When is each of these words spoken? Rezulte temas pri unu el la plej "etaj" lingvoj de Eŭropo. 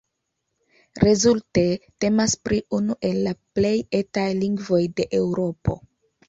Rezulte 1.01 1.63
temas 2.05 2.33
pri 2.47 2.59
unu 2.79 2.97
el 3.11 3.21
la 3.27 3.35
plej 3.59 3.75
"etaj" 4.01 4.25
lingvoj 4.41 4.81
de 5.03 5.07
Eŭropo. 5.21 5.79